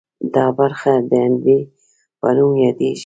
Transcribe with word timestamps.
دا 0.35 0.45
برخه 0.59 0.91
د 1.09 1.11
عنبیې 1.25 1.59
په 2.19 2.27
نوم 2.35 2.51
یادیږي. 2.65 2.99